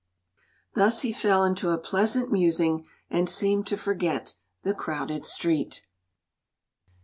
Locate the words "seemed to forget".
3.29-4.33